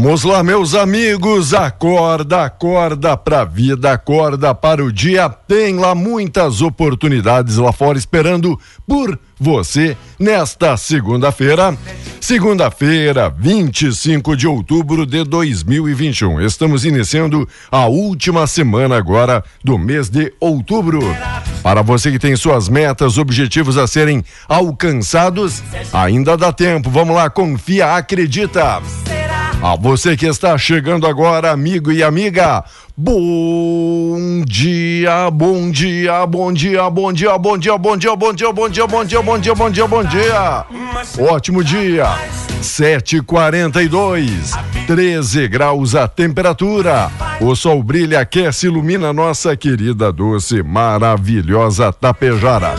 [0.00, 5.28] Vamos lá, meus amigos, acorda, acorda pra vida, acorda para o dia.
[5.28, 11.76] Tem lá muitas oportunidades lá fora esperando por você nesta segunda-feira.
[12.20, 16.42] Segunda-feira, 25 de outubro de 2021.
[16.42, 21.00] Estamos iniciando a última semana agora do mês de outubro.
[21.60, 25.60] Para você que tem suas metas, objetivos a serem alcançados,
[25.92, 26.88] ainda dá tempo.
[26.88, 28.80] Vamos lá, confia, acredita.
[29.60, 32.64] A você que está chegando agora, amigo e amiga,
[32.96, 38.68] bom dia, bom dia, bom dia, bom dia, bom dia, bom dia, bom dia, bom
[38.68, 40.64] dia, bom dia, bom dia, bom dia, bom dia.
[41.18, 42.06] Ótimo dia.
[42.62, 47.10] 7:42, 13 graus a temperatura.
[47.40, 52.74] O sol brilha, aquece, ilumina nossa querida, doce, maravilhosa Tapejara.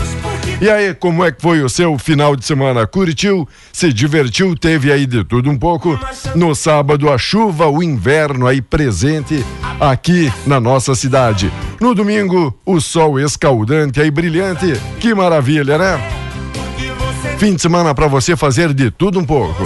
[0.62, 2.86] E aí, como é que foi o seu final de semana?
[2.86, 3.47] Curtiu?
[3.72, 4.58] Se divertiu?
[4.58, 5.97] Teve aí de tudo um pouco?
[6.36, 9.44] No sábado, a chuva, o inverno aí presente
[9.80, 11.50] aqui na nossa cidade.
[11.80, 14.74] No domingo, o sol escaldante aí brilhante.
[15.00, 15.98] Que maravilha, né?
[17.38, 19.64] Fim de semana para você fazer de tudo um pouco.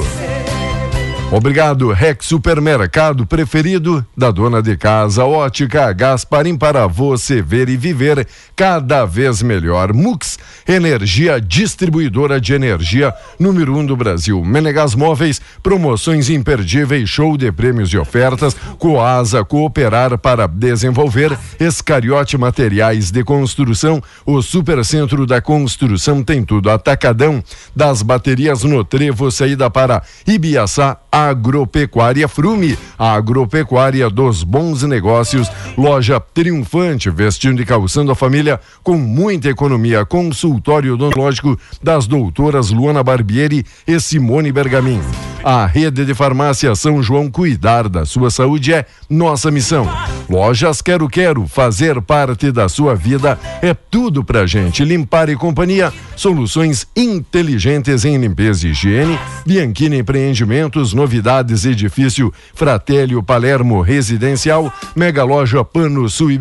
[1.36, 8.28] Obrigado, Rex Supermercado preferido da dona de casa, Ótica Gasparim para você ver e viver
[8.56, 9.94] cada vez melhor.
[9.94, 14.46] Mux, energia distribuidora de energia número um do Brasil.
[14.46, 18.56] Menegas Móveis, promoções imperdíveis, show de prêmios e ofertas.
[18.78, 21.36] Coasa, cooperar para desenvolver.
[21.60, 26.70] Escariote Materiais de Construção, o Supercentro da Construção tem tudo.
[26.70, 27.44] Atacadão
[27.76, 36.20] das baterias no Trevo, saída para Ibiaçá, Agropecuária Frume, a agropecuária dos bons negócios, loja
[36.20, 40.06] triunfante, vestindo e calçando a família com muita economia.
[40.06, 45.02] Consultório odontológico das doutoras Luana Barbieri e Simone Bergamin.
[45.44, 49.86] A rede de farmácia São João cuidar da sua saúde é nossa missão.
[50.30, 54.86] Lojas Quero Quero, fazer parte da sua vida é tudo pra gente.
[54.86, 59.20] Limpar e companhia, soluções inteligentes em limpeza e higiene.
[59.46, 64.74] Bianchini Empreendimentos, novidades, edifício Fratélio Palermo Residencial.
[64.96, 66.32] Mega Loja Pano Sul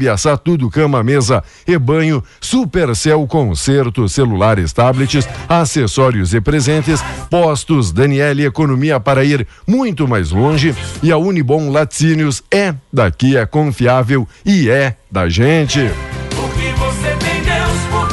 [0.44, 2.22] tudo cama, mesa e banho.
[2.40, 7.02] Supercel Concerto, celulares, tablets, acessórios e presentes.
[7.28, 10.74] Postos Daniele Economia para ir muito mais longe.
[11.02, 15.90] E a Unibom Laticínios é daqui, é confiável e é da gente.
[16.78, 17.21] Você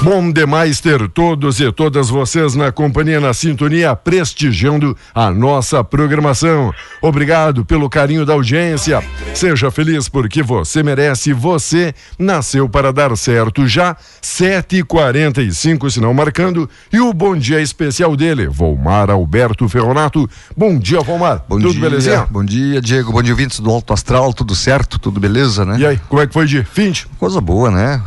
[0.02, 6.74] Bom demais ter todos e todas vocês na companhia, na sintonia, prestigiando a nossa programação.
[7.02, 9.04] Obrigado pelo carinho da audiência.
[9.34, 11.34] Seja feliz porque você merece.
[11.34, 13.68] Você nasceu para dar certo.
[13.68, 13.94] Já
[14.24, 16.70] 7h45, sinal marcando.
[16.94, 20.30] E o bom dia especial dele, Volmar Alberto Ferronato.
[20.56, 21.44] Bom dia, Volmar.
[21.48, 22.28] Bom Tudo dia, belezinha?
[22.32, 23.12] Bom dia, Diego.
[23.12, 24.34] Bom dia, ouvintes do Alto Astral.
[24.34, 24.98] Tudo certo?
[24.98, 25.78] Tudo beleza, né?
[25.78, 26.94] E aí, como é que foi de fim?
[27.18, 28.02] Coisa boa, né?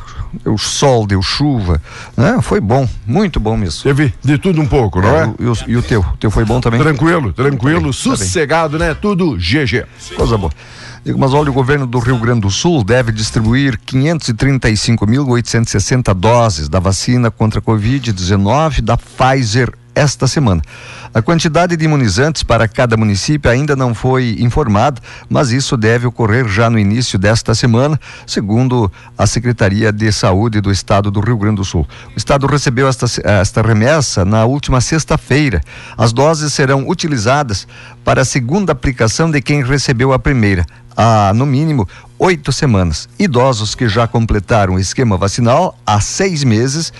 [0.44, 1.80] Deu sol, deu chuva.
[2.16, 2.38] Né?
[2.40, 3.82] Foi bom, muito bom mesmo.
[3.82, 5.34] Teve de tudo um pouco, não é?
[5.38, 6.00] E o, e o teu?
[6.00, 6.80] O teu foi bom também?
[6.80, 8.94] Tranquilo, tranquilo, Tá bem, tá sossegado, né?
[8.94, 9.84] Tudo GG.
[10.16, 10.52] Coisa boa.
[11.18, 17.28] Mas olha, o governo do Rio Grande do Sul deve distribuir 535.860 doses da vacina
[17.30, 20.62] contra a Covid-19 da Pfizer esta semana.
[21.14, 26.48] A quantidade de imunizantes para cada município ainda não foi informada, mas isso deve ocorrer
[26.48, 31.56] já no início desta semana, segundo a Secretaria de Saúde do Estado do Rio Grande
[31.56, 31.86] do Sul.
[32.14, 35.60] O Estado recebeu esta, esta remessa na última sexta-feira.
[35.96, 37.66] As doses serão utilizadas
[38.04, 40.64] para a segunda aplicação de quem recebeu a primeira
[40.96, 41.88] há, no mínimo,
[42.18, 43.08] oito semanas.
[43.18, 46.92] Idosos que já completaram o esquema vacinal há seis meses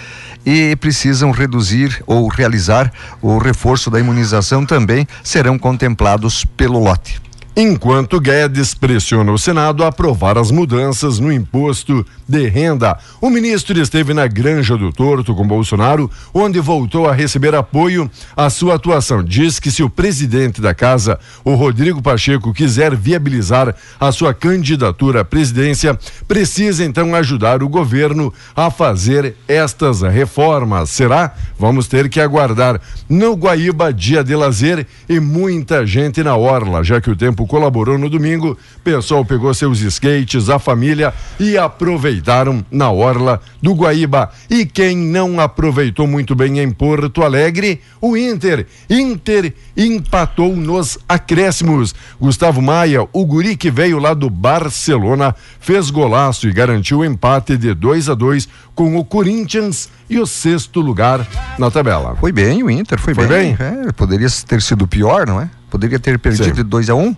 [0.45, 7.21] e precisam reduzir ou realizar o reforço da imunização também serão contemplados pelo lote
[7.55, 12.99] enquanto Guedes pressiona o Senado a aprovar as mudanças no imposto de renda.
[13.21, 18.49] O ministro esteve na Granja do Torto com Bolsonaro, onde voltou a receber apoio à
[18.49, 19.23] sua atuação.
[19.23, 25.21] Diz que se o presidente da casa, o Rodrigo Pacheco, quiser viabilizar a sua candidatura
[25.21, 30.89] à presidência, precisa então ajudar o governo a fazer estas reformas.
[30.89, 31.35] Será?
[31.59, 32.81] Vamos ter que aguardar.
[33.09, 37.99] No Guaíba, dia de lazer e muita gente na orla, já que o tempo colaborou
[37.99, 38.57] no domingo.
[38.83, 44.31] Pessoal pegou seus skates, a família e aproveitaram na orla do Guaíba.
[44.51, 48.67] E quem não aproveitou muito bem em Porto Alegre, o Inter.
[48.89, 51.95] Inter empatou nos acréscimos.
[52.21, 57.57] Gustavo Maia, o guri que veio lá do Barcelona, fez golaço e garantiu o empate
[57.57, 61.27] de 2 a 2 com o Corinthians e o sexto lugar
[61.59, 62.17] na tabela.
[62.17, 63.55] Foi bem o Inter, foi, foi bem.
[63.55, 63.87] bem?
[63.89, 65.49] É, poderia ter sido pior, não é?
[65.71, 66.53] Poderia ter perdido Sim.
[66.53, 67.17] de 2 a 1 um.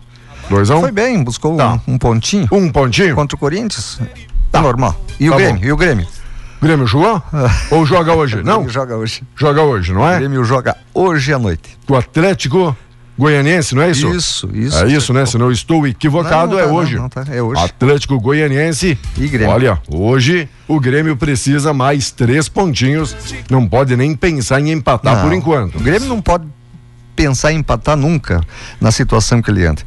[0.49, 0.81] 2 a 1 um.
[0.81, 1.81] Foi bem, buscou tá.
[1.87, 2.49] um, um, pontinho.
[2.53, 3.15] Um pontinho?
[3.15, 4.01] Contra o Corinthians.
[4.51, 4.99] Tá normal.
[5.19, 5.61] E tá o Grêmio?
[5.61, 5.67] Bom.
[5.67, 6.07] E o Grêmio?
[6.63, 7.23] Grêmio jogou?
[7.71, 8.43] Ou joga hoje?
[8.43, 8.69] Não?
[8.69, 9.23] joga hoje.
[9.37, 10.17] Joga hoje, não é?
[10.17, 11.79] O Grêmio joga hoje à noite.
[11.89, 12.75] O Atlético
[13.17, 14.09] Goianiense, não é isso?
[14.11, 14.85] Isso, isso.
[14.85, 15.25] É isso, né?
[15.25, 16.95] Se não estou equivocado, não, não tá, é hoje.
[16.95, 17.25] Não, não tá.
[17.31, 17.63] É hoje.
[17.63, 18.99] Atlético Goianiense.
[19.17, 19.55] E Grêmio.
[19.55, 23.15] Olha, hoje o Grêmio precisa mais três pontinhos.
[23.49, 25.77] Não pode nem pensar em empatar por enquanto.
[25.77, 26.45] O Grêmio não pode
[27.15, 28.41] pensar em empatar nunca
[28.81, 29.83] na situação que ele anda.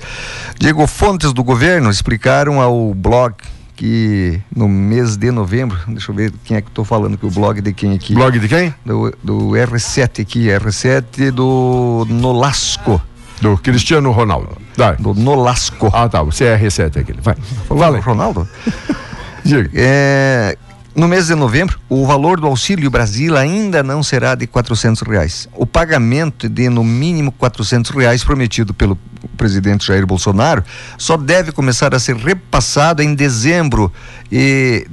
[0.60, 3.36] Diego, fontes do governo explicaram ao blog
[3.76, 7.30] que no mês de novembro, deixa eu ver quem é que estou falando, que o
[7.30, 8.16] blog de quem aqui?
[8.16, 8.74] Blog de quem?
[8.84, 13.00] Do, do R7 aqui, R7 do Nolasco.
[13.40, 14.58] Do Cristiano Ronaldo.
[14.76, 14.96] Vai.
[14.96, 15.92] Do Nolasco.
[15.94, 17.22] Ah, tá, o CR7 é aquele.
[17.22, 17.36] Vai.
[17.68, 18.50] Fala, Ronaldo?
[19.46, 19.70] Diga.
[19.76, 20.58] É,
[20.98, 25.48] no mês de novembro, o valor do Auxílio Brasil ainda não será de quatrocentos reais.
[25.54, 28.98] O pagamento de no mínimo quatrocentos reais prometido pelo
[29.38, 30.64] presidente Jair Bolsonaro
[30.98, 33.94] só deve começar a ser repassado em dezembro
[34.32, 34.88] e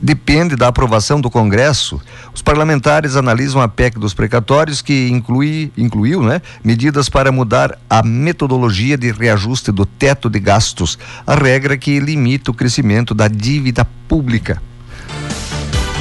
[0.00, 2.00] depende da aprovação do Congresso.
[2.34, 8.02] Os parlamentares analisam a PEC dos precatórios que inclui, incluiu né, medidas para mudar a
[8.02, 13.86] metodologia de reajuste do teto de gastos, a regra que limita o crescimento da dívida
[14.08, 14.62] pública.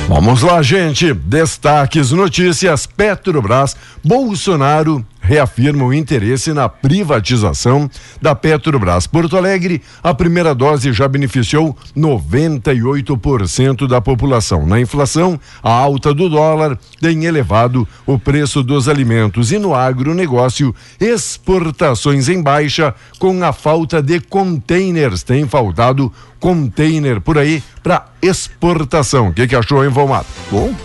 [0.08, 1.14] Vamos lá, gente.
[1.14, 2.86] Destaques, notícias.
[2.86, 7.90] Petrobras, Bolsonaro reafirma o interesse na privatização
[8.22, 9.08] da Petrobras.
[9.08, 14.68] Porto Alegre, a primeira dose já beneficiou 98% da população.
[14.68, 20.76] Na inflação, a alta do dólar tem elevado o preço dos alimentos e no agronegócio,
[21.00, 25.24] exportações em baixa com a falta de containers.
[25.24, 29.30] Tem faltado container por aí para exportação.
[29.30, 30.26] O que, que achou, hein, Valmar?
[30.52, 30.76] Bom,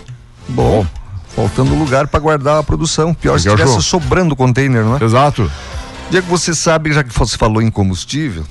[0.47, 0.98] bom.
[1.49, 3.11] Faltando lugar para guardar a produção.
[3.11, 5.03] Pior que se estivesse sobrando container, não é?
[5.03, 5.51] Exato.
[6.11, 8.45] Diego, você sabe, já que você falou em combustível,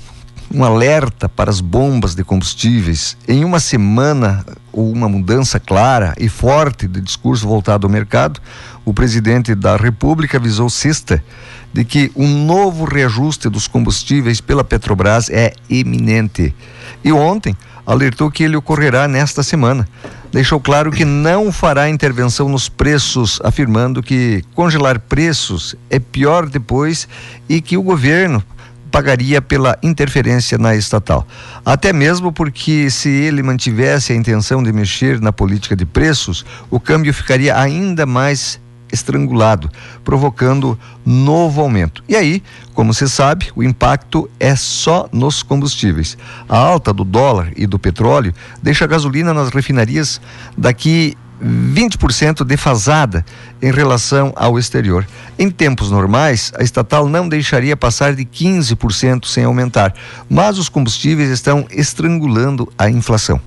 [0.53, 3.15] um alerta para as bombas de combustíveis.
[3.25, 8.41] Em uma semana, ou uma mudança clara e forte de discurso voltado ao mercado,
[8.83, 11.23] o presidente da República avisou sexta
[11.71, 16.53] de que um novo reajuste dos combustíveis pela Petrobras é iminente
[17.01, 19.87] e ontem alertou que ele ocorrerá nesta semana.
[20.31, 27.07] Deixou claro que não fará intervenção nos preços, afirmando que congelar preços é pior depois
[27.47, 28.43] e que o governo
[28.91, 31.27] pagaria pela interferência na estatal.
[31.65, 36.79] Até mesmo porque, se ele mantivesse a intenção de mexer na política de preços, o
[36.79, 38.59] câmbio ficaria ainda mais
[38.91, 39.69] estrangulado,
[40.03, 42.03] provocando novo aumento.
[42.07, 42.43] E aí,
[42.73, 46.17] como você sabe, o impacto é só nos combustíveis.
[46.47, 50.19] A alta do dólar e do petróleo deixa a gasolina nas refinarias
[50.57, 53.25] daqui 20% defasada
[53.61, 55.07] em relação ao exterior.
[55.37, 59.93] Em tempos normais, a estatal não deixaria passar de 15% sem aumentar,
[60.29, 63.39] mas os combustíveis estão estrangulando a inflação.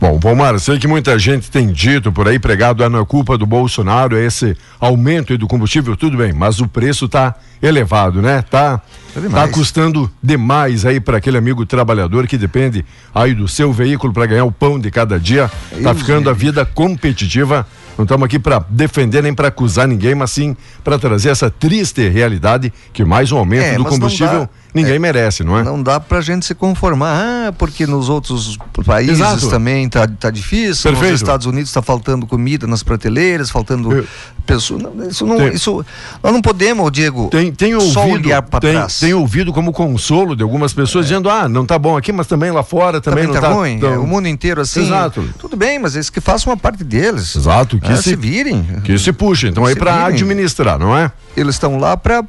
[0.00, 3.44] Bom, Palmar, sei que muita gente tem dito por aí, pregado, é na culpa do
[3.44, 8.40] Bolsonaro, é esse aumento do combustível, tudo bem, mas o preço tá elevado, né?
[8.40, 8.80] Tá,
[9.14, 12.82] É tá custando demais aí para aquele amigo trabalhador que depende
[13.14, 15.50] aí do seu veículo para ganhar o pão de cada dia.
[15.70, 17.66] Tá Deus ficando a vida competitiva.
[17.98, 22.08] Não estamos aqui para defender nem para acusar ninguém, mas sim para trazer essa triste
[22.08, 24.48] realidade que mais um aumento É, do combustível.
[24.74, 24.98] Ninguém É.
[24.98, 25.62] merece, não é?
[25.62, 27.20] Não dá pra gente se conformar.
[27.48, 29.48] Ah, porque nos outros países Exato.
[29.48, 30.90] também tá, tá difícil.
[30.90, 31.12] Perfeito.
[31.12, 34.06] Nos Estados Unidos está faltando comida nas prateleiras, faltando Eu-
[34.46, 34.82] pessoas.
[35.10, 35.84] Isso não, Tem- isso,
[36.22, 38.98] nós não podemos, Diego, Tem, tem só ouvido, olhar para tem, trás.
[38.98, 42.50] tem ouvido como consolo de algumas pessoas dizendo, ah, não tá bom aqui, mas também
[42.50, 43.78] lá fora também, também não tá, tá ruim.
[43.78, 44.82] tão- é, o mundo inteiro assim.
[44.86, 45.24] Exato.
[45.38, 47.36] Tudo bem, mas eles que façam uma parte deles.
[47.36, 48.62] Exato, que Ah, se- se virem.
[48.82, 51.12] Que se puxa, então aí Se para administrar, não é?
[51.36, 52.22] Eles estão lá para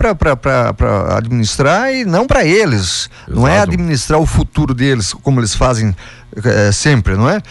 [1.18, 3.10] administrar e não para eles.
[3.28, 3.72] Não é Exato.
[3.72, 5.94] administrar o futuro deles, como eles fazem
[6.42, 7.42] eh, sempre, não é?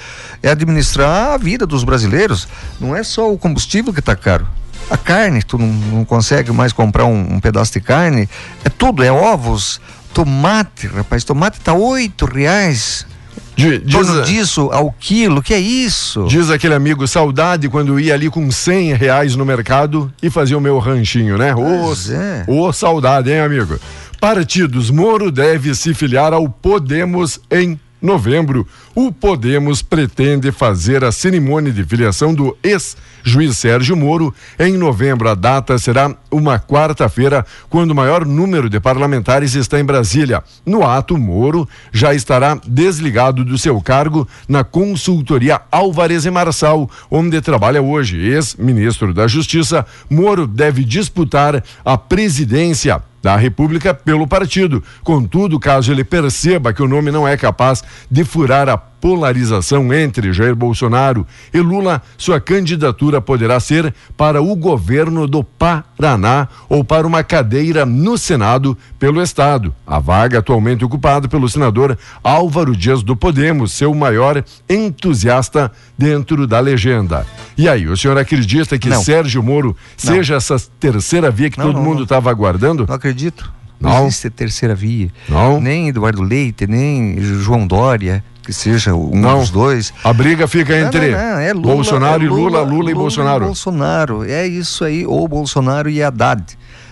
[0.43, 2.49] É administrar a vida dos brasileiros.
[2.81, 4.49] Não é só o combustível que está caro.
[4.89, 8.27] A carne, tu não, não consegue mais comprar um, um pedaço de carne.
[8.65, 9.79] É tudo, é ovos,
[10.15, 11.25] tomate, rapaz.
[11.25, 13.07] Tomate tá oito reais.
[13.55, 16.25] Diz, torno disso ao quilo, que é isso?
[16.27, 20.61] diz aquele amigo, saudade quando ia ali com 100 reais no mercado e fazia o
[20.61, 21.55] meu ranchinho, né?
[21.55, 22.45] Ô, Pois é.
[22.47, 23.79] ô, saudade, hein, amigo?
[24.21, 28.67] Partidos, Moro deve se filiar ao Podemos em novembro.
[28.95, 35.27] O Podemos pretende fazer a cerimônia de filiação do ex-juiz Sérgio Moro em novembro.
[35.27, 40.45] A data será uma quarta-feira, quando o maior número de parlamentares está em Brasília.
[40.67, 47.41] No ato, Moro já estará desligado do seu cargo na consultoria Álvares e Marçal, onde
[47.41, 48.19] trabalha hoje.
[48.19, 54.83] Ex-ministro da Justiça, Moro deve disputar a presidência da República pelo partido.
[55.03, 60.33] Contudo, caso ele perceba que o nome não é capaz de furar a polarização entre
[60.33, 67.07] Jair Bolsonaro e Lula, sua candidatura poderá ser para o governo do Paraná ou para
[67.07, 69.75] uma cadeira no Senado pelo Estado.
[69.87, 76.61] A vaga atualmente ocupada pelo senador Álvaro Dias do Podemos, seu maior entusiasta dentro da
[76.61, 77.27] legenda.
[77.57, 79.03] E aí, o senhor acredita que Não.
[79.03, 80.15] Sérgio Moro Não.
[80.15, 82.87] seja essa terceira via que Não, todo mundo estava aguardando?
[82.87, 83.53] Não acredito.
[83.81, 83.91] Não?
[83.91, 85.09] Não existe terceira via.
[85.29, 85.59] Não?
[85.61, 89.39] Nem Eduardo Leite, nem João Dória, que seja um Não.
[89.39, 89.95] dos dois.
[90.03, 93.45] A briga fica entre não, não, é Lula, Bolsonaro é e Lula, Lula, e Bolsonaro.
[93.47, 96.43] Bolsonaro, é isso aí, ou Bolsonaro e Haddad,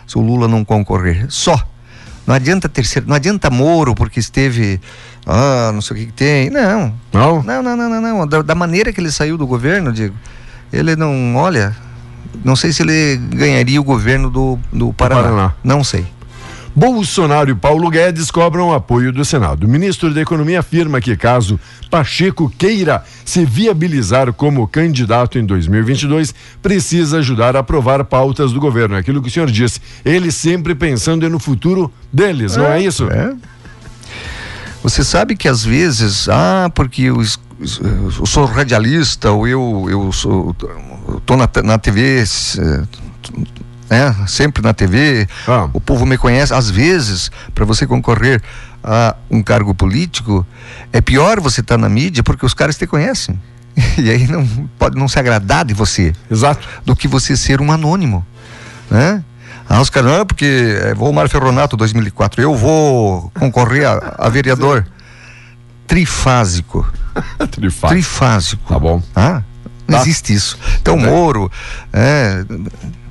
[0.06, 1.26] se o Lula não concorrer.
[1.28, 1.60] Só.
[2.24, 4.80] Não adianta terceiro, não adianta Moro porque esteve,
[5.26, 6.50] ah, não sei o que, que tem.
[6.50, 6.94] Não.
[7.12, 7.42] Não?
[7.42, 8.26] Não, não, não, não.
[8.26, 10.14] Da, da maneira que ele saiu do governo, digo,
[10.72, 11.74] ele não, olha,
[12.44, 15.22] não sei se ele ganharia o governo do, do Paraná.
[15.22, 15.54] Paraná.
[15.64, 16.06] Não sei.
[16.78, 19.64] Bolsonaro e Paulo Guedes cobram apoio do Senado.
[19.64, 21.58] O ministro da Economia afirma que, caso
[21.90, 26.32] Pacheco queira se viabilizar como candidato em 2022,
[26.62, 28.94] precisa ajudar a aprovar pautas do governo.
[28.94, 29.80] É aquilo que o senhor disse.
[30.04, 33.10] Ele sempre pensando no futuro deles, não é isso?
[33.10, 33.34] É.
[34.80, 37.20] Você sabe que às vezes, ah, porque eu,
[38.20, 40.54] eu sou radialista, ou eu, eu sou,
[41.26, 42.24] tô na, na TV,
[43.90, 45.68] né, sempre na TV, Ah.
[45.72, 46.52] o povo me conhece.
[46.54, 48.42] Às vezes, para você concorrer
[48.82, 50.46] a um cargo político,
[50.92, 53.38] é pior você estar na mídia porque os caras te conhecem.
[53.98, 54.44] E aí não
[54.78, 56.66] pode não se agradar de você Exato.
[56.84, 58.26] do que você ser um anônimo,
[58.90, 59.22] né?
[59.68, 64.28] Ah, os caras, não, porque é, vou Mário Ferronato 2004, eu vou concorrer a, a
[64.30, 64.86] vereador
[65.86, 66.86] trifásico,
[67.50, 67.88] Trifásico.
[67.88, 68.62] trifásico.
[68.72, 69.02] Tá bom.
[69.14, 69.42] Ah,
[69.86, 70.02] não Tá.
[70.02, 70.58] existe isso.
[70.80, 71.50] Então, Moro,
[71.92, 72.44] é,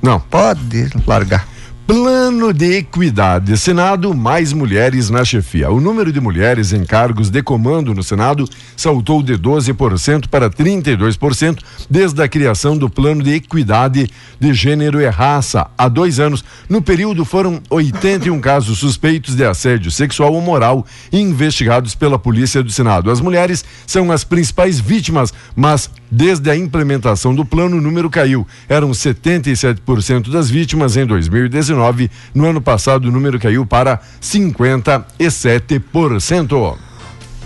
[0.02, 0.20] Não.
[0.20, 1.46] pode largar.
[1.88, 3.56] Plano de equidade.
[3.56, 5.70] Senado, mais mulheres na chefia.
[5.70, 11.60] O número de mulheres em cargos de comando no Senado saltou de 12% para 32%
[11.88, 16.44] desde a criação do Plano de Equidade de Gênero e Raça há dois anos.
[16.68, 22.70] No período, foram 81 casos suspeitos de assédio sexual ou moral investigados pela Polícia do
[22.70, 23.10] Senado.
[23.10, 28.46] As mulheres são as principais vítimas, mas desde a implementação do plano, o número caiu.
[28.68, 32.10] Eram 77% das vítimas em 2019.
[32.34, 34.00] No ano passado, o número caiu para
[35.20, 36.76] 57%.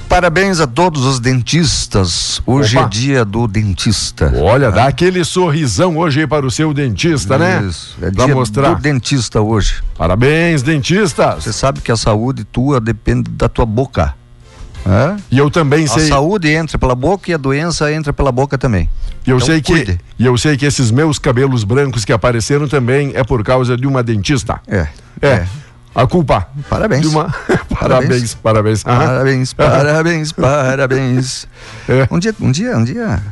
[0.09, 2.43] Parabéns a todos os dentistas.
[2.45, 2.87] Hoje Opa.
[2.87, 4.31] é dia do dentista.
[4.37, 7.65] Olha, dá aquele sorrisão hoje aí para o seu dentista, né?
[7.67, 8.75] Isso, é Pra dia mostrar.
[8.75, 9.77] do dentista hoje.
[9.97, 11.45] Parabéns, dentistas.
[11.45, 14.15] Você sabe que a saúde tua depende da tua boca.
[14.85, 15.17] É?
[15.31, 16.09] E eu também A sei.
[16.09, 18.89] saúde entra pela boca e a doença entra pela boca também.
[19.27, 20.01] E eu Então, sei que cuide.
[20.19, 23.87] e eu sei que esses meus cabelos brancos que apareceram também é por causa de
[23.87, 24.61] uma dentista.
[24.67, 24.89] É.
[25.21, 25.47] É.
[25.95, 26.49] a culpa.
[26.69, 27.07] Parabéns.
[27.07, 27.33] Uma...
[27.79, 28.83] parabéns, parabéns.
[28.85, 28.99] Aham.
[29.07, 31.47] Parabéns, parabéns, parabéns.
[31.89, 32.09] É.
[32.11, 33.23] Um dia, um dia, um dia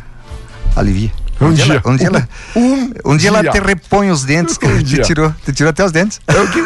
[0.77, 1.11] alivia.
[1.41, 1.65] Um dia.
[1.65, 3.51] ela- um dia, ela, Um um dia ela dia.
[3.51, 4.75] te repõe os dentes, cara.
[4.75, 5.03] Um te dia.
[5.03, 6.21] tirou, te tirou até os dentes.
[6.27, 6.59] É o, que,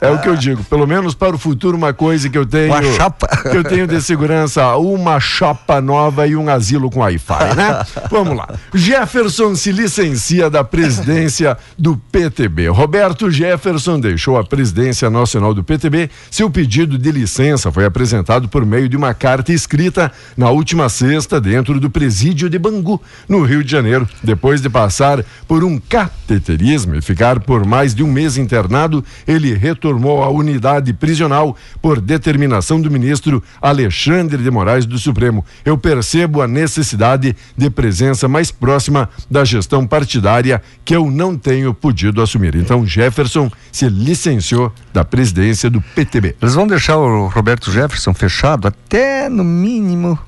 [0.00, 0.62] é o que eu digo.
[0.64, 2.72] Pelo menos para o futuro, uma coisa que eu tenho.
[2.72, 3.26] Uma chapa.
[3.26, 7.84] Que eu tenho de segurança: uma chapa nova e um asilo com Wi-Fi, né?
[8.10, 8.48] Vamos lá.
[8.72, 12.68] Jefferson se licencia da presidência do PTB.
[12.68, 16.08] Roberto Jefferson deixou a presidência nacional do PTB.
[16.30, 21.40] Seu pedido de licença foi apresentado por meio de uma carta escrita na última sexta
[21.40, 23.87] dentro do presídio de Bangu, no Rio de Janeiro.
[24.22, 29.54] Depois de passar por um cateterismo e ficar por mais de um mês internado, ele
[29.54, 35.44] retornou à unidade prisional por determinação do ministro Alexandre de Moraes do Supremo.
[35.64, 41.72] Eu percebo a necessidade de presença mais próxima da gestão partidária que eu não tenho
[41.72, 42.54] podido assumir.
[42.54, 46.36] Então, Jefferson se licenciou da presidência do PTB.
[46.40, 50.18] Eles vão deixar o Roberto Jefferson fechado até, no mínimo,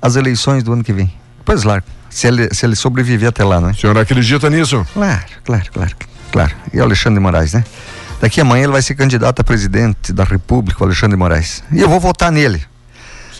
[0.00, 1.12] as eleições do ano que vem.
[1.44, 3.72] Pois lá, se ele, se ele sobreviver até lá, não é?
[3.72, 4.86] O senhor acredita nisso?
[4.92, 5.96] Claro, claro, claro,
[6.30, 6.54] claro.
[6.72, 7.64] E o Alexandre de Moraes, né?
[8.20, 11.64] Daqui amanhã ele vai ser candidato a presidente da República, o Alexandre de Moraes.
[11.72, 12.62] E eu vou votar nele.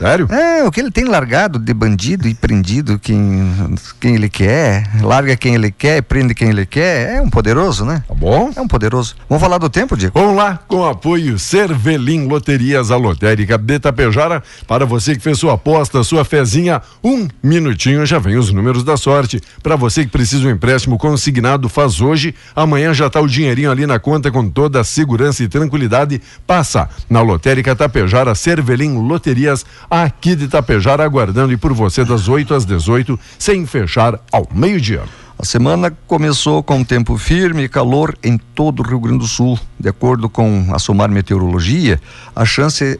[0.02, 0.26] Sério?
[0.32, 5.36] É, o que ele tem largado de bandido e prendido quem, quem ele quer, larga
[5.36, 8.02] quem ele quer, prende quem ele quer, é um poderoso, né?
[8.08, 8.50] Tá bom?
[8.56, 9.14] É um poderoso.
[9.28, 10.18] Vamos falar do tempo, Diego?
[10.18, 14.42] Vamos lá, com apoio Cervelim Loterias, a lotérica de Tapejara.
[14.66, 18.96] Para você que fez sua aposta, sua fezinha, um minutinho já vem os números da
[18.96, 19.40] sorte.
[19.62, 22.34] Para você que precisa um empréstimo consignado, faz hoje.
[22.56, 26.20] Amanhã já tá o dinheirinho ali na conta com toda a segurança e tranquilidade.
[26.44, 32.54] Passa na lotérica Tapejara, Cervelim Loterias, aqui de Tapejara, aguardando e por você das 8
[32.54, 35.02] às 18, sem fechar ao meio-dia.
[35.38, 39.58] A semana começou com tempo firme e calor em todo o Rio Grande do Sul.
[39.78, 42.00] De acordo com a Somar Meteorologia,
[42.34, 42.98] a chance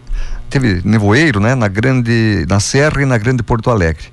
[0.51, 4.05] teve nevoeiro, né, na grande, na Serra e na Grande Porto Alegre.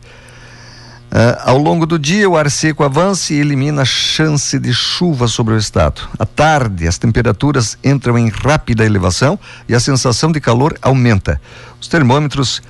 [1.11, 5.27] Ah, ao longo do dia, o ar seco avança e elimina a chance de chuva
[5.27, 6.01] sobre o estado.
[6.19, 11.41] À tarde, as temperaturas entram em rápida elevação e a sensação de calor aumenta.
[11.81, 12.61] Os termômetros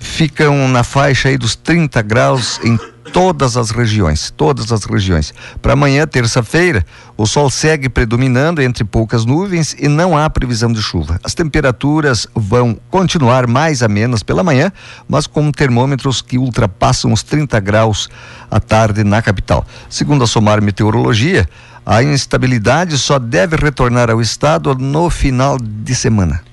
[0.00, 2.78] ficam na faixa aí dos 30 graus em
[3.12, 5.32] todas as regiões, todas as regiões.
[5.60, 6.84] Para amanhã, terça-feira,
[7.16, 11.18] o sol segue predominando entre poucas nuvens e não há previsão de chuva.
[11.24, 14.72] As temperaturas vão continuar mais amenas pela manhã,
[15.08, 18.08] mas com termômetros que ultrapassam os 30 graus
[18.50, 19.66] à tarde na capital.
[19.88, 21.48] Segundo a Somar Meteorologia,
[21.84, 26.45] a instabilidade só deve retornar ao estado no final de semana.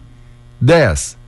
[0.59, 1.19] 10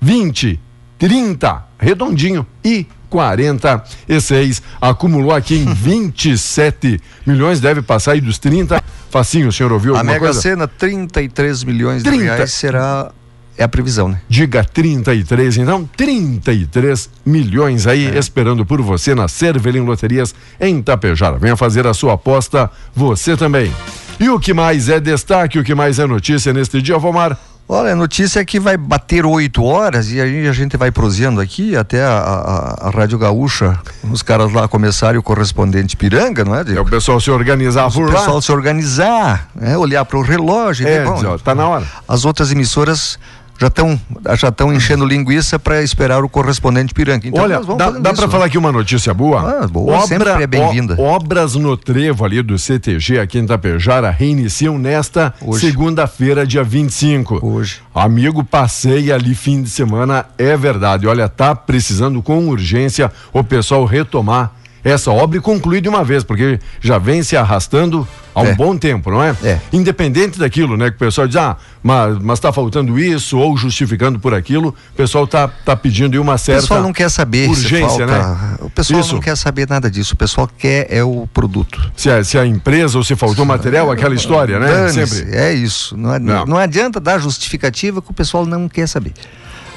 [0.00, 4.62] 20 30, redondinho, e 46.
[4.80, 8.82] Acumulou aqui em 27 milhões, deve passar aí dos 30.
[9.10, 10.40] Facinho, o senhor ouviu A alguma Mega coisa?
[10.40, 12.16] Sena, 33 milhões 30.
[12.18, 13.10] de reais será.
[13.58, 14.20] É a previsão, né?
[14.26, 21.36] Diga 33, então 33 milhões aí esperando por você na Cervelim Loterias em Tapejara.
[21.36, 23.70] Venha fazer a sua aposta, você também.
[24.18, 27.38] E o que mais é destaque, o que mais é notícia neste dia, Vomar?
[27.72, 31.40] Olha, a notícia é que vai bater 8 horas e aí a gente vai prosseando
[31.40, 33.78] aqui até a, a- a Rádio Gaúcha,
[34.10, 36.62] os caras lá começarem o correspondente Piranga, não é?
[36.62, 36.80] É Diego?
[36.82, 38.18] o pessoal se organizar o por lá.
[38.18, 39.76] pessoal se organizar, né?
[39.76, 40.84] olhar para o relógio.
[40.84, 41.86] e É, dizer, bom, dizer, ó, tá na hora.
[42.08, 43.16] As outras emissoras
[43.60, 44.00] já estão
[44.38, 47.28] já estão enchendo linguiça para esperar o correspondente Piranga.
[47.28, 49.64] Então Olha, dá, dá para falar aqui uma notícia boa?
[49.64, 50.98] Ah, boa, sempre é bem-vinda.
[50.98, 57.44] obras no trevo ali do CTG aqui em Tapejara reiniciam nesta segunda-feira, dia 25.
[57.44, 57.82] Hoje.
[57.94, 61.06] Amigo, passei ali fim de semana, é verdade.
[61.06, 64.52] Olha, tá precisando com urgência o pessoal retomar
[64.84, 68.54] essa obra e concluir de uma vez, porque já vem se arrastando há um É.
[68.54, 69.34] bom tempo, não é?
[69.42, 69.58] É.
[69.72, 70.88] Independente daquilo, né?
[70.90, 74.96] Que o pessoal diz, ah, mas, mas tá faltando isso, ou justificando por aquilo, o
[74.96, 76.60] pessoal tá, tá pedindo uma O certa.
[76.62, 78.06] pessoal não quer saber urgência, falta.
[78.06, 78.56] né?
[78.60, 79.14] O pessoal Isso.
[79.14, 80.14] não quer saber nada disso.
[80.14, 81.90] O pessoal quer é o produto.
[81.96, 84.88] Se a, se a empresa ou se faltou material, aquela história, né?
[84.88, 85.34] Sempre.
[85.36, 85.96] É isso.
[85.96, 86.46] Não, é- Não.
[86.46, 89.12] não adianta dar justificativa que o pessoal não quer saber.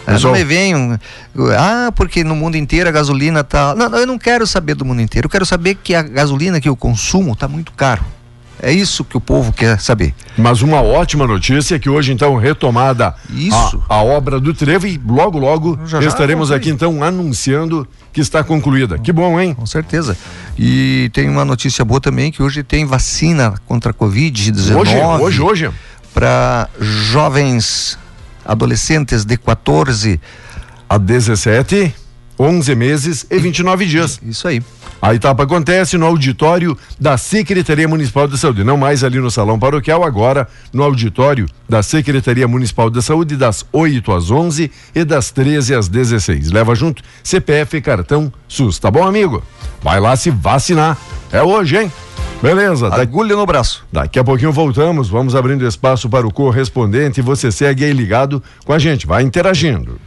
[0.06, 1.00] Pessoal- Não me venham.
[1.58, 3.74] Ah, porque no mundo inteiro a gasolina tá.
[3.76, 5.26] Não, não, eu não quero saber do mundo inteiro.
[5.26, 8.04] Eu quero saber que a gasolina que eu consumo tá muito caro.
[8.62, 10.14] É isso que o povo quer saber.
[10.38, 13.84] Mas uma ótima notícia é que hoje, então, retomada Isso.
[13.90, 18.22] A, a obra do Trevo e logo, logo Já, já estaremos aqui, então, anunciando que
[18.22, 18.98] está concluída.
[18.98, 19.54] Que bom, hein?
[19.54, 20.16] Com certeza.
[20.58, 24.76] E tem uma notícia boa também que hoje tem vacina contra a Covid-19.
[24.78, 25.70] Hoje, hoje, hoje.
[26.14, 27.98] Para jovens
[28.46, 30.20] adolescentes de 14.
[30.90, 31.94] A 17,
[32.38, 34.20] 11 meses e 29 dias.
[34.24, 34.62] Isso aí.
[35.02, 39.60] A etapa acontece no auditório da Secretaria Municipal de Saúde, não mais ali no Salão
[39.60, 45.30] Paroquial, agora no auditório da Secretaria Municipal de Saúde, das 8 às 11 e das
[45.30, 46.52] 13 às 16.
[46.52, 49.44] Leva junto CPF cartão SUS, tá bom, amigo?
[49.82, 50.98] Vai lá se vacinar.
[51.32, 51.92] É hoje, hein?
[52.42, 53.86] Beleza, Agulha no braço.
[53.92, 58.44] daqui a pouquinho voltamos, vamos abrindo espaço para o correspondente e você segue aí ligado
[58.66, 60.00] com a gente, vai interagindo.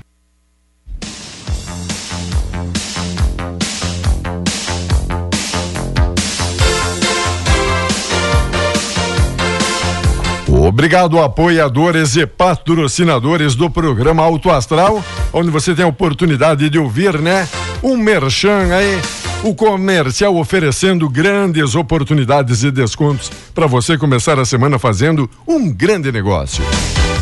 [10.49, 17.21] Obrigado, apoiadores e patrocinadores do programa Alto Astral, onde você tem a oportunidade de ouvir,
[17.21, 17.49] né?
[17.83, 19.01] Um merchan aí,
[19.47, 26.11] o comercial oferecendo grandes oportunidades e descontos para você começar a semana fazendo um grande
[26.11, 26.65] negócio.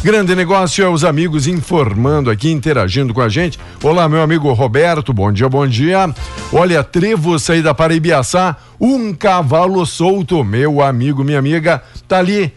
[0.03, 3.59] Grande negócio é os amigos informando aqui, interagindo com a gente.
[3.83, 6.15] Olá, meu amigo Roberto, bom dia, bom dia.
[6.51, 12.51] Olha, Trevo, saída para Ibiaçá, um cavalo solto, meu amigo, minha amiga, tá ali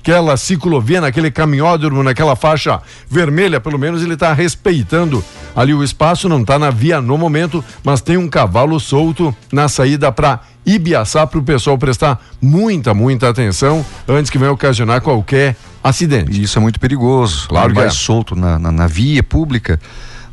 [0.00, 5.22] naquela ciclovia, naquele caminhódromo, naquela faixa vermelha, pelo menos ele tá respeitando
[5.54, 9.68] ali o espaço, não tá na via no momento, mas tem um cavalo solto na
[9.68, 15.56] saída para Ibiaçá para o pessoal prestar muita, muita atenção antes que venha ocasionar qualquer
[15.82, 16.38] acidente.
[16.38, 17.48] E isso é muito perigoso.
[17.48, 17.90] Claro que é.
[17.90, 19.80] solto na, na, na via pública,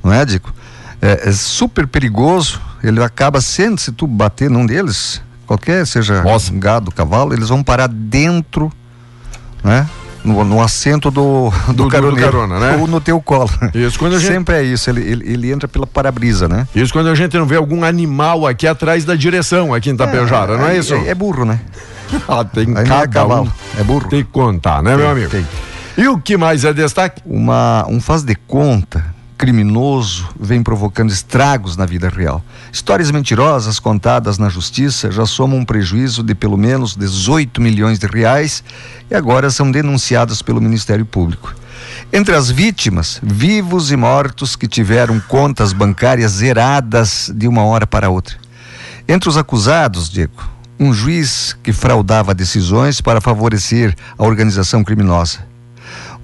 [0.04, 0.54] não é, Dico?
[1.02, 2.62] É, é super perigoso.
[2.84, 6.54] Ele acaba sendo, se tu bater num deles, qualquer seja Nossa.
[6.54, 8.72] um gado, cavalo, eles vão parar dentro,
[9.68, 9.88] né?
[10.24, 12.32] No, no assento do, do, do caroneiro.
[12.32, 12.78] carona, né?
[12.82, 13.50] Ou no teu colo.
[13.74, 14.90] Isso, quando gente- Sempre é isso.
[14.90, 16.68] Ele, ele, ele entra pela para-brisa, né?
[16.76, 20.58] Isso quando a gente não vê algum animal aqui atrás da direção, aqui em Tapejara,
[20.58, 20.94] não é isso?
[20.96, 21.60] É, é burro, né?
[22.28, 23.44] Ah, tem Aí é cada cavalo.
[23.78, 23.80] um.
[23.80, 24.08] É burro.
[24.10, 25.30] Tem que contar, né, meu amigo?
[25.30, 25.46] tem.
[25.98, 27.22] E o que mais é destaque?
[27.26, 29.04] uma, um faz de conta
[29.38, 32.44] criminoso vem provocando estragos na vida real.
[32.72, 38.08] Histórias mentirosas contadas na justiça já somam um prejuízo de pelo menos 18 milhões de
[38.08, 38.64] reais
[39.10, 41.54] e agora são denunciadas pelo Ministério Público.
[42.12, 48.10] Entre as vítimas, vivos e mortos que tiveram contas bancárias zeradas de uma hora para
[48.10, 48.36] outra.
[49.08, 50.44] Entre os acusados, Diego,
[50.80, 55.48] um juiz que fraudava decisões para favorecer a organização criminosa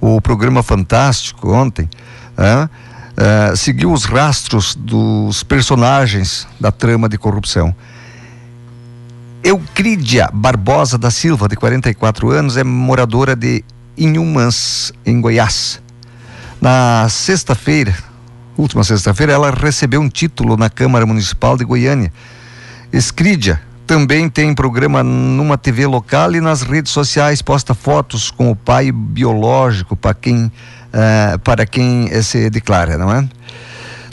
[0.00, 1.88] o programa Fantástico ontem
[2.36, 2.68] ah,
[3.16, 7.74] ah, seguiu os rastros dos personagens da trama de corrupção.
[9.42, 13.62] Eucrídia Barbosa da Silva, de 44 anos, é moradora de
[13.96, 15.80] Inhumãs, em Goiás.
[16.60, 17.94] Na sexta-feira,
[18.56, 22.12] última sexta-feira, ela recebeu um título na Câmara Municipal de Goiânia.
[22.92, 28.56] Escrídia também tem programa numa TV local e nas redes sociais posta fotos com o
[28.56, 30.50] pai biológico para quem
[30.96, 33.28] eh, para quem se declara, não é?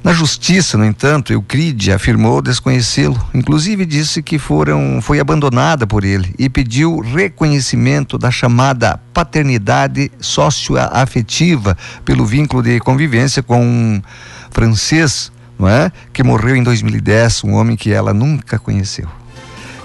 [0.04, 3.24] Na justiça, no entanto, Euclide afirmou desconhecê-lo.
[3.36, 11.78] Inclusive disse que foram, foi abandonada por ele e pediu reconhecimento da chamada paternidade socioafetiva
[12.04, 14.02] pelo vínculo de convivência com um
[14.50, 15.92] francês, não é?
[16.12, 19.08] Que morreu em 2010, um homem que ela nunca conheceu.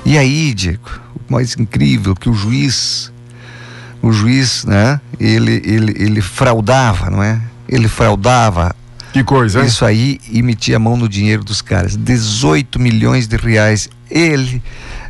[0.02, 3.12] E aí, Diego, o mais incrível que o juiz,
[4.06, 5.00] o juiz, né?
[5.18, 7.40] Ele, ele, ele fraudava, não é?
[7.68, 8.74] Ele fraudava
[9.12, 9.66] Que coisa, hein?
[9.66, 11.96] isso aí e metia a mão no dinheiro dos caras.
[11.96, 13.88] 18 milhões de reais.
[14.10, 14.62] Ele,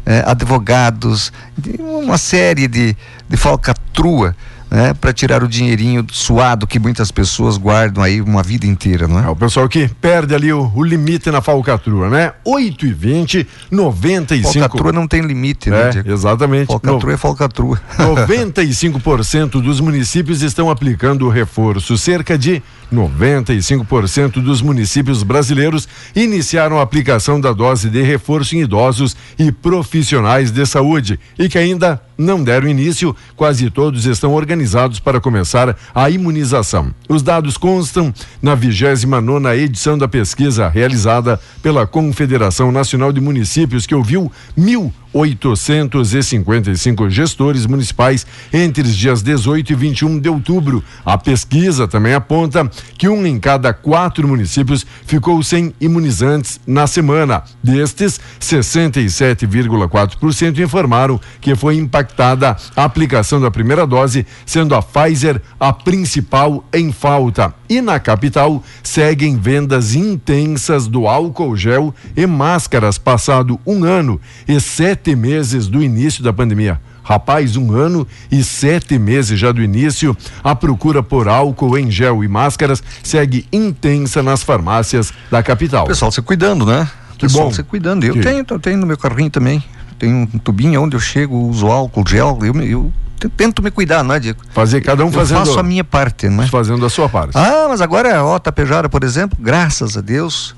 [0.06, 1.32] eh, advogados,
[1.78, 2.96] uma série de,
[3.28, 4.35] de falcatrua,
[4.70, 9.18] né, para tirar o dinheirinho suado que muitas pessoas guardam aí uma vida inteira, não
[9.20, 9.29] É é?
[9.29, 12.33] o pessoal que perde ali o, o limite na falcatrua, né?
[12.44, 14.52] 8 e 20, 95.
[14.61, 15.90] Falcatrua não tem limite, né?
[16.05, 16.66] É, exatamente.
[16.66, 17.81] Falcatrua é falcatrua.
[17.98, 21.96] 95% dos municípios estão aplicando o reforço.
[21.96, 29.16] Cerca de 95% dos municípios brasileiros iniciaram a aplicação da dose de reforço em idosos
[29.38, 35.20] e profissionais de saúde e que ainda não deram início, quase todos estão organizados para
[35.20, 36.94] começar a imunização.
[37.09, 43.87] Os dados constam na 29 nona edição da pesquisa realizada pela Confederação Nacional de Municípios,
[43.87, 50.85] que ouviu mil 855 gestores municipais entre os dias 18 e 21 de outubro.
[51.05, 57.42] A pesquisa também aponta que um em cada quatro municípios ficou sem imunizantes na semana.
[57.62, 65.72] Destes, 67,4% informaram que foi impactada a aplicação da primeira dose, sendo a Pfizer a
[65.72, 67.55] principal em falta.
[67.68, 74.61] E na capital seguem vendas intensas do álcool gel e máscaras passado um ano e
[74.61, 76.81] sete meses do início da pandemia.
[77.05, 82.25] Rapaz, um ano e sete meses já do início, a procura por álcool em gel
[82.25, 85.85] e máscaras segue intensa nas farmácias da capital.
[85.85, 86.88] O pessoal se cuidando, né?
[87.12, 87.53] O Que pessoal bom.
[87.55, 88.03] se cuidando.
[88.05, 89.62] Eu Que- tenho, eu tenho no meu carrinho também.
[89.99, 92.38] Tem um tubinho onde eu chego, uso álcool, gel.
[92.42, 94.40] Eu, eu te- tento me cuidar, não é, Diego?
[94.53, 96.49] Fazer cada um eu fazendo, faço a minha parte, não é?
[96.49, 97.33] fazendo a sua parte.
[97.38, 100.57] Ah, mas agora, ó, Tapejara, por exemplo, graças a Deus,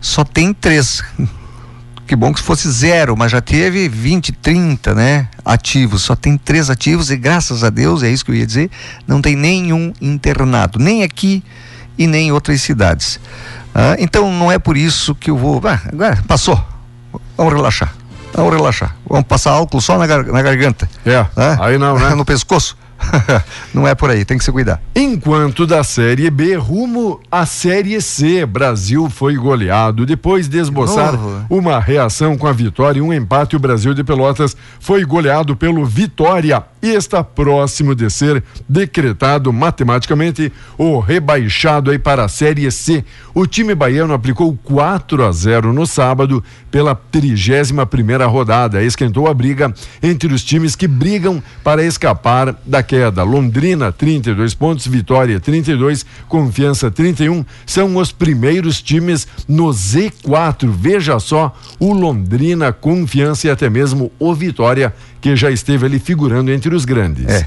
[0.00, 1.04] só tem três.
[2.10, 5.28] Que bom que fosse zero, mas já teve 20, 30, né?
[5.44, 6.02] Ativos.
[6.02, 8.68] Só tem três ativos e graças a Deus, é isso que eu ia dizer,
[9.06, 11.40] não tem nenhum internado, nem aqui
[11.96, 13.20] e nem em outras cidades.
[13.72, 15.62] Ah, então não é por isso que eu vou.
[15.64, 16.60] Ah, agora passou.
[17.36, 17.94] Vamos relaxar.
[18.34, 18.96] Vamos relaxar.
[19.08, 20.90] Vamos passar álcool só na, gar- na garganta.
[21.06, 21.58] É, né?
[21.60, 22.10] aí não, né?
[22.16, 22.76] no pescoço.
[23.74, 24.80] não é por aí, tem que se cuidar.
[24.94, 30.06] Enquanto da Série B, rumo à Série C, Brasil foi goleado.
[30.06, 31.46] Depois de esboçar novo?
[31.48, 35.84] uma reação com a vitória e um empate, o Brasil de Pelotas foi goleado pelo
[35.84, 43.04] Vitória e está próximo de ser decretado matematicamente o rebaixado aí para a Série C.
[43.34, 48.82] O time baiano aplicou 4 a 0 no sábado pela 31 primeira rodada.
[48.82, 53.22] Esquentou a briga entre os times que brigam para escapar da queda.
[53.22, 60.68] Londrina 32 pontos, Vitória 32, Confiança 31 são os primeiros times no Z4.
[60.70, 66.50] Veja só, o Londrina, Confiança e até mesmo o Vitória que já esteve ali figurando
[66.50, 67.26] entre os grandes.
[67.26, 67.46] É.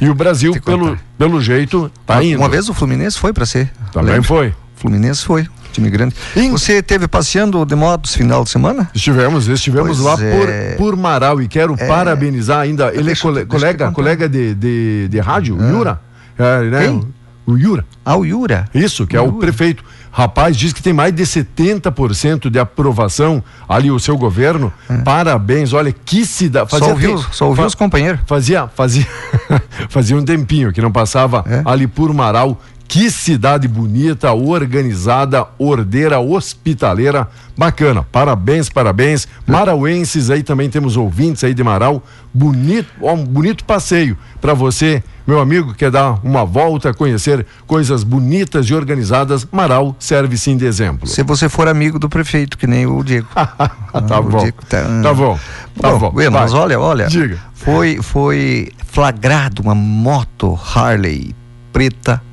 [0.00, 2.38] E o Brasil, pelo, pelo jeito, tá uma, indo.
[2.38, 3.70] uma vez o Fluminense foi para ser.
[3.92, 4.26] Também lembra?
[4.28, 4.54] foi.
[4.76, 6.14] Fluminense foi, time grande.
[6.34, 8.90] Em- Você teve passeando de motos final de semana?
[8.94, 10.74] Estivemos, estivemos Pois lá é.
[10.74, 12.88] por, por Marau e quero parabenizar ainda.
[12.92, 16.00] Ele Deixa é cole- deixa eu te colega, colega de, de, de rádio, o Yura.
[16.36, 16.84] É, né?
[16.86, 17.08] Quem?
[17.46, 17.84] O Yura.
[18.04, 18.64] Ah, o Yura.
[18.74, 19.84] Isso, que é o prefeito.
[20.14, 24.70] Rapaz, diz que tem mais de 70% de aprovação ali o seu governo.
[25.04, 26.74] Parabéns, olha que cidade.
[26.74, 26.78] É.
[26.78, 28.20] Só ouviu, só ouviu os companheiros.
[28.26, 29.06] Fazia, fazia,
[29.88, 31.62] fazia um tempinho que não passava É?
[31.64, 32.60] ali por Marau.
[32.86, 38.02] Que cidade bonita, organizada, ordeira, hospitaleira, bacana.
[38.12, 39.26] Parabéns, parabéns.
[39.46, 42.02] Marauenses aí também temos ouvintes aí de Marau.
[42.34, 47.46] Bonito, ó, um bonito passeio para você, meu amigo, que quer dar uma volta, conhecer
[47.66, 49.46] coisas bonitas e organizadas.
[49.50, 51.06] Marau serve sim de exemplo.
[51.06, 53.28] Se você for amigo do prefeito, que nem o Diego.
[53.34, 54.38] tá o bom.
[54.38, 55.38] Diego tá- Tá bom.
[55.80, 56.10] Tá bom.
[56.10, 57.06] Bueno, mas olha, olha.
[57.06, 57.38] Diga.
[57.54, 61.34] Foi, foi flagrado uma moto Harley
[61.72, 62.31] preta Ah,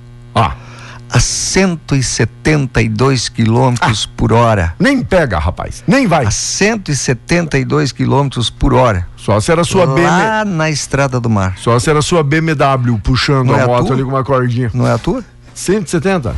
[1.12, 4.14] a 172 quilômetros Ah.
[4.16, 4.74] por hora.
[4.80, 5.84] nem pega, rapaz.
[5.88, 6.26] Nem vai.
[6.26, 9.08] A 172 quilômetros por hora.
[9.18, 10.06] Só se era sua BMW.
[10.08, 11.56] lá na estrada do mar.
[11.58, 13.96] Só se era sua BMW puxando Não a é moto tua?
[13.96, 14.72] ali com uma cordinha.
[14.74, 15.24] Não é a tua?
[15.54, 16.34] 170?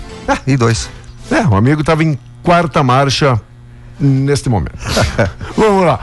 [0.47, 0.89] E dois.
[1.29, 3.39] É, o amigo estava em quarta marcha
[3.99, 4.73] neste momento.
[5.55, 5.99] Vamos lá.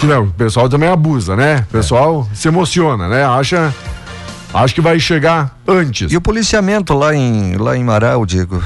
[0.00, 1.64] Que não, o pessoal também abusa, né?
[1.68, 3.24] O pessoal se emociona, né?
[3.24, 3.72] Acha,
[4.54, 6.10] acha que vai chegar antes.
[6.12, 8.62] E o policiamento lá em, lá em Marau, Diego?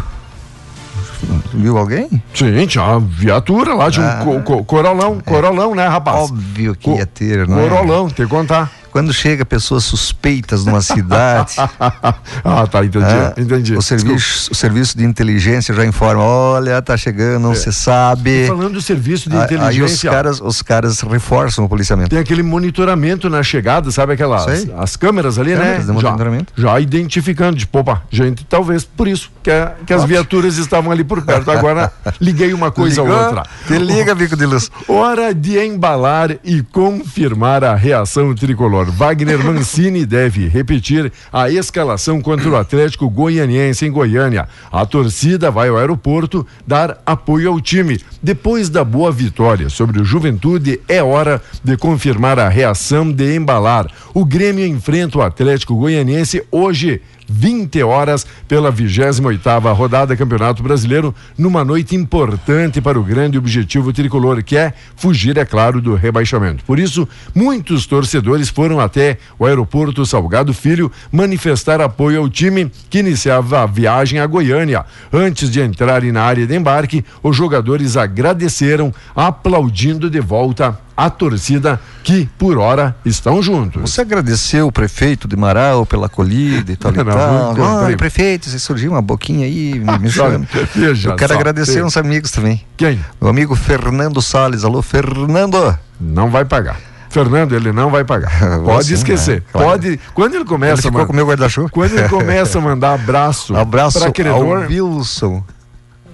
[1.52, 2.08] Viu alguém?
[2.34, 4.22] Sim, tinha uma viatura lá, tinha Ah.
[4.22, 6.30] um co- co- corolão, corolão, né, rapaz?
[6.30, 7.68] Óbvio que Co- ia ter, não é?
[7.68, 8.70] Corolão, tem que contar.
[8.90, 13.76] Quando chega pessoas suspeitas numa cidade, ah, tá, entendi, ah, entendi.
[13.76, 17.78] o, serviço, o serviço de inteligência já informa, olha, tá chegando, não se Desculpa.
[17.78, 18.46] sabe.
[18.46, 20.10] Falando do serviço de Ah, Aí os inteligência.
[20.10, 22.10] caras, os caras reforçam o policiamento.
[22.10, 24.72] Tem aquele monitoramento na chegada, sabe aquelas Sei.
[24.76, 25.94] as câmeras ali, Câmeras né?
[25.94, 26.52] de Já- monitoramento.
[26.56, 31.04] Já, identificando, tipo, opa, gente, talvez por isso que, a- que as viaturas estavam ali
[31.04, 31.50] por perto.
[31.50, 33.16] Agora liguei uma coisa Ligou?
[33.16, 33.42] ou outra.
[33.66, 34.70] Te liga, bico de luz.
[34.88, 38.77] Hora de embalar e confirmar a reação tricolor.
[38.86, 44.48] Wagner Mancini deve repetir a escalação contra o Atlético Goianiense em Goiânia.
[44.70, 48.00] A torcida vai ao aeroporto dar apoio ao time.
[48.22, 53.90] Depois da boa vitória sobre o Juventude, é hora de confirmar a reação de embalar.
[54.14, 61.64] O Grêmio enfrenta o Atlético Goianiense hoje 20 horas, pela 28ª rodada Campeonato Brasileiro, numa
[61.64, 66.64] noite importante para o grande objetivo tricolor, que é fugir, é claro, do rebaixamento.
[66.64, 73.00] Por isso, muitos torcedores foram até o aeroporto Salgado Filho manifestar apoio ao time que
[73.00, 74.84] iniciava a viagem a Goiânia.
[75.12, 81.80] Antes de entrarem na área de embarque, os jogadores agradeceram, aplaudindo de volta a torcida
[82.02, 83.80] que, por hora, estão juntos.
[83.82, 87.44] Você agradeceu o prefeito de Marau pela acolhida e tal e Não, tal.
[87.54, 90.08] muito Olha, prefeito, você surgiu uma boquinha aí, me, me
[91.04, 91.84] Eu quero só, agradecer veja.
[91.84, 92.64] uns amigos também.
[92.76, 92.98] Quem?
[93.20, 94.64] Meu amigo Fernando Salles.
[94.64, 95.78] Alô, Fernando.
[96.00, 96.76] Não vai pagar.
[97.10, 98.32] Fernando, ele não vai pagar.
[98.64, 99.42] Pode sim, esquecer.
[99.52, 99.68] Claro.
[99.68, 100.00] Pode.
[100.14, 101.68] Quando ele Ele começa a ficou man- com o meu guarda-chuva.
[101.70, 105.42] quando ele começa a mandar abraço, Abraço para credor, ao Wilson.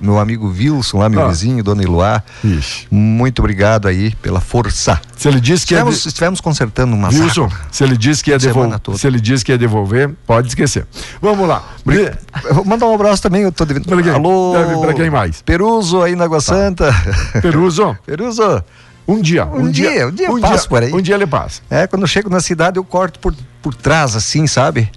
[0.00, 1.28] Meu amigo Wilson, lá, meu Ah.
[1.28, 2.22] vizinho, Dona Iluá.
[2.42, 2.86] Ixi.
[2.90, 5.00] Muito obrigado aí pela força.
[5.16, 6.08] se ele disse que ia Estivemos, de...
[6.08, 9.52] estivemos consertando uma Wilson, se ele disse que ia Semana devolver, se ele disse que
[9.52, 10.86] ia devolver, pode esquecer.
[11.22, 11.62] Vamos lá.
[11.84, 12.12] Bri-
[12.50, 13.86] vou mandar um abraço também, eu tô devendo.
[13.86, 14.12] Pra quem?
[14.12, 14.52] Alô.
[14.82, 15.38] Pra quem mais?
[15.38, 15.42] Tá.
[15.46, 16.92] Peruso aí na Água Santa.
[17.40, 18.62] Peruso, Peruso.
[19.08, 20.92] um dia, Um dia, um dia eu um passo por aí.
[20.92, 21.60] Um dia ele passa.
[21.70, 24.90] É, quando eu chego na cidade eu corto por, por trás, assim, sabe?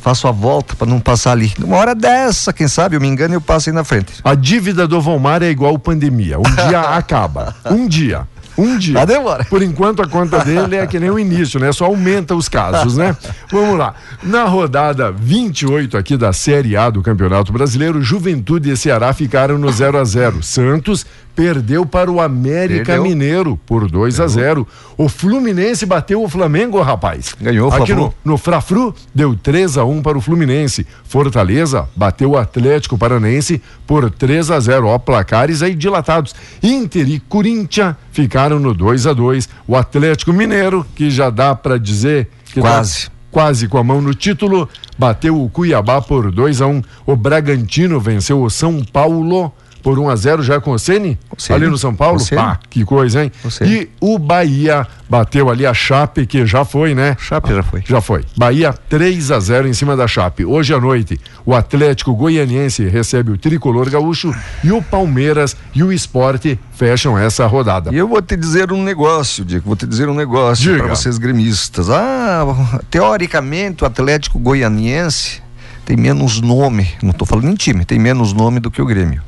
[0.00, 1.52] Faço a volta pra não passar ali.
[1.62, 4.14] Uma hora dessa, quem sabe, eu me engano e eu passo aí na frente.
[4.24, 6.38] A dívida do Valmar é igual pandemia.
[6.38, 7.54] Um dia acaba.
[7.70, 8.26] Um dia.
[8.56, 8.94] Um dia.
[8.94, 9.44] Tá demora.
[9.44, 11.72] Por enquanto a conta dele é que nem o início, né?
[11.72, 13.16] Só aumenta os casos, né?
[13.50, 13.94] Vamos lá.
[14.22, 19.70] Na rodada 28 aqui da Série A do Campeonato Brasileiro, Juventude e Ceará ficaram no
[19.70, 21.06] 0 a 0 Santos
[21.40, 23.02] perdeu para o América Perdeu.
[23.02, 27.34] Mineiro por 2 a 0 O Fluminense bateu o Flamengo, rapaz.
[27.40, 30.86] Ganhou o Aqui no, no Frafru, deu 3 a 1 para o Fluminense.
[31.02, 36.34] Fortaleza bateu o Atlético Paranense por 3 a 0 Ó, placares aí dilatados.
[36.62, 41.78] Inter e Corinthians ficaram no 2 a 2 O Atlético Mineiro, que já dá para
[41.78, 43.06] dizer que Quase.
[43.06, 47.16] tá quase com a mão no título, bateu o Cuiabá por 2 a 1 O
[47.16, 49.50] Bragantino venceu o São Paulo
[49.82, 51.18] por 1 a 0 já com o Ceni?
[51.48, 52.18] Ali no São Paulo?
[52.18, 52.40] Ceni.
[52.40, 53.32] Ah, que coisa, hein?
[53.62, 57.16] E o Bahia bateu ali a Chape, que já foi, né?
[57.18, 57.82] Chape já foi.
[57.86, 58.24] Já foi.
[58.36, 60.44] Bahia 3 a 0 em cima da Chape.
[60.44, 65.92] Hoje à noite, o Atlético Goianiense recebe o Tricolor Gaúcho e o Palmeiras e o
[65.92, 67.92] Esporte fecham essa rodada.
[67.92, 71.18] E eu vou te dizer um negócio, Diego, vou te dizer um negócio para vocês
[71.18, 71.90] gremistas.
[71.90, 72.46] Ah,
[72.90, 75.42] teoricamente o Atlético Goianiense
[75.84, 79.22] tem menos nome, não estou falando em time, tem menos nome do que o Grêmio.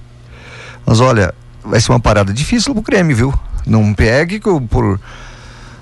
[0.86, 3.34] Mas olha, vai ser uma parada difícil pro Grêmio, viu?
[3.66, 4.98] Não pegue por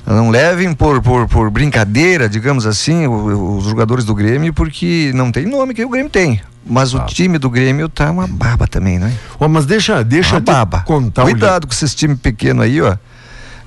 [0.06, 5.46] não levem por, por, por brincadeira, digamos assim, os jogadores do Grêmio, porque não tem
[5.46, 6.40] nome que o Grêmio tem.
[6.66, 9.12] Mas o time do Grêmio tá uma baba também, né?
[9.38, 10.80] Ó, mas deixa, deixa Uma baba.
[10.80, 12.96] contar Cuidado com esses times pequenos aí, ó.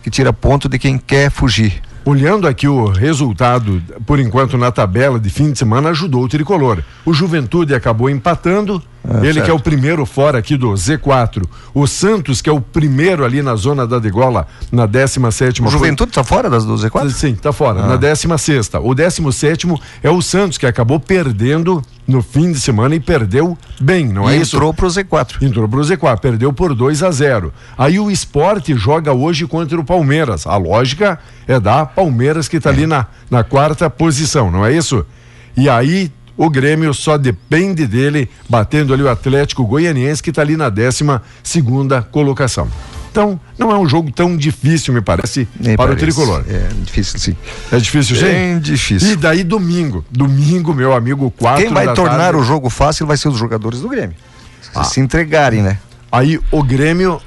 [0.02, 1.82] Que tira ponto de quem quer fugir.
[2.06, 6.84] Olhando aqui o resultado, por enquanto na tabela de fim de semana, ajudou o tricolor.
[7.06, 8.84] O Juventude acabou empatando,
[9.22, 9.46] ele certo.
[9.46, 11.44] que é o primeiro fora aqui do Z4.
[11.74, 16.12] O Santos, que é o primeiro ali na zona da degola, na 17 O Juventude
[16.12, 17.82] tá fora das 12 4 Sim, tá fora.
[17.82, 17.88] Ah.
[17.88, 19.68] Na 16 O 17
[20.02, 24.38] é o Santos, que acabou perdendo no fim de semana e perdeu bem, não é
[24.38, 24.56] e isso?
[24.56, 25.42] entrou pro Z4.
[25.42, 27.54] Entrou pro Z4, perdeu por 2 a 0.
[27.78, 30.48] Aí o esporte joga hoje contra o Palmeiras.
[30.48, 35.06] A lógica é da Palmeiras que está ali na, na quarta posição, não é isso?
[35.56, 40.58] E aí o Grêmio só depende dele, batendo ali o Atlético Goianiense, que está ali
[40.58, 42.68] na décima segunda colocação.
[43.12, 46.04] Então, não é um jogo tão difícil, me parece, Nem para parece.
[46.04, 46.44] o tricolor.
[46.50, 47.36] É difícil, sim.
[47.72, 48.32] É difícil, gente?
[48.34, 49.12] Bem difícil.
[49.12, 50.04] E daí domingo.
[50.10, 52.40] Domingo, meu amigo, quatro Quem vai tornar tarde.
[52.40, 54.16] o jogo fácil vai ser os jogadores do Grêmio.
[54.64, 54.84] Se Ah.
[54.84, 55.78] se entregarem, né?
[56.12, 57.22] Aí o Grêmio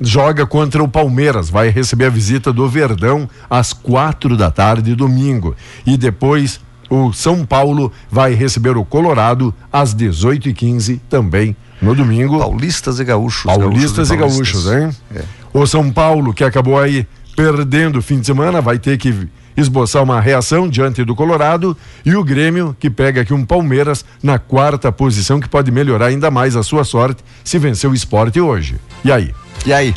[0.00, 5.54] joga contra o Palmeiras, vai receber a visita do Verdão às quatro da tarde, domingo.
[5.86, 6.60] E depois
[6.94, 12.38] o São Paulo vai receber o Colorado às 18 e 15 também no domingo.
[12.38, 13.44] Paulistas e gaúchos.
[13.44, 14.90] Paulistas e gaúchos, hein?
[15.14, 15.22] É.
[15.52, 20.02] O São Paulo, que acabou aí perdendo o fim de semana, vai ter que esboçar
[20.02, 21.76] uma reação diante do Colorado.
[22.04, 26.30] E o Grêmio, que pega aqui um Palmeiras na quarta posição, que pode melhorar ainda
[26.30, 28.76] mais a sua sorte se vencer o esporte hoje.
[29.04, 29.34] E aí?
[29.66, 29.94] E aí?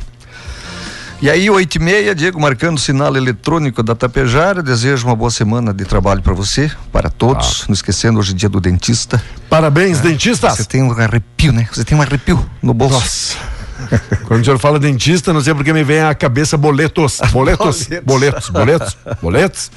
[1.20, 4.62] E aí, oito e meia, Diego, marcando o sinal eletrônico da Tapejara.
[4.62, 7.66] Desejo uma boa semana de trabalho para você, para todos.
[7.68, 9.22] Não esquecendo, hoje é dia do dentista.
[9.50, 10.54] Parabéns, dentistas!
[10.56, 11.68] Você tem um arrepio, né?
[11.74, 12.94] Você tem um arrepio no bolso.
[12.94, 13.58] Nossa!
[14.26, 17.20] Quando o senhor fala dentista, não sei porque me vem à cabeça boletos.
[17.32, 17.88] Boletos?
[18.06, 18.50] Boletos.
[18.50, 18.50] Boletos?
[18.50, 18.98] Boletos?
[19.22, 19.72] Boletos?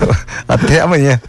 [0.48, 1.20] Até amanhã.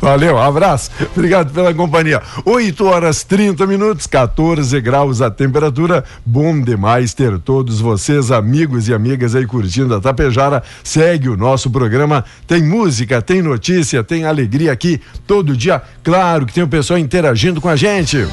[0.00, 0.90] Valeu, abraço.
[1.14, 2.22] Obrigado pela companhia.
[2.44, 6.04] 8 horas 30 minutos, 14 graus a temperatura.
[6.24, 10.62] Bom demais ter todos vocês, amigos e amigas aí curtindo a Tapejara.
[10.82, 12.24] Segue o nosso programa.
[12.46, 15.82] Tem música, tem notícia, tem alegria aqui todo dia.
[16.02, 18.26] Claro que tem o pessoal interagindo com a gente.